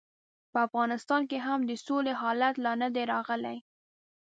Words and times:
په 0.51 0.57
افغانستان 0.67 1.21
کې 1.29 1.37
هم 1.45 1.59
د 1.65 1.71
سولې 1.85 2.13
حالت 2.21 2.55
لا 2.65 2.73
نه 2.81 2.87
دی 2.95 3.03
راغلی. 3.13 3.57